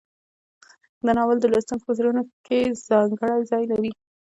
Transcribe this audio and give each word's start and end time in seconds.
دا 1.05 1.11
ناول 1.17 1.37
د 1.41 1.45
لوستونکو 1.51 1.85
په 1.87 1.93
زړونو 1.99 2.21
کې 2.45 2.59
ځانګړی 2.89 3.39
ځای 3.51 3.63
لري. 3.71 3.91